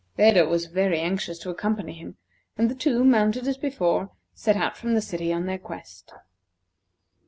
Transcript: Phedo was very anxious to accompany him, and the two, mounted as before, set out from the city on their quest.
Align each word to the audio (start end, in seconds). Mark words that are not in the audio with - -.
Phedo 0.17 0.47
was 0.49 0.65
very 0.65 0.99
anxious 0.99 1.37
to 1.37 1.51
accompany 1.51 1.93
him, 1.93 2.17
and 2.57 2.71
the 2.71 2.73
two, 2.73 3.03
mounted 3.03 3.47
as 3.47 3.55
before, 3.59 4.09
set 4.33 4.55
out 4.55 4.75
from 4.75 4.95
the 4.95 4.99
city 4.99 5.31
on 5.31 5.45
their 5.45 5.59
quest. 5.59 6.11